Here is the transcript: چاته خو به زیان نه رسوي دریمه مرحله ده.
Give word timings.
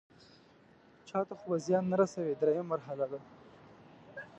چاته 1.07 1.33
خو 1.39 1.45
به 1.51 1.57
زیان 1.65 1.85
نه 1.91 1.95
رسوي 2.01 2.33
دریمه 2.41 2.65
مرحله 2.71 3.05
ده. 3.11 3.19